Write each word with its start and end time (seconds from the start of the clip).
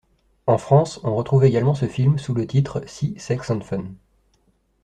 En 0.47 0.57
France, 0.57 0.99
on 1.03 1.15
retrouve 1.15 1.45
également 1.45 1.75
ce 1.75 1.85
film 1.87 2.17
sous 2.17 2.33
le 2.33 2.47
titre 2.47 2.81
Sea, 2.87 3.13
Sex 3.19 3.51
and 3.51 3.61
Fun. 3.61 3.83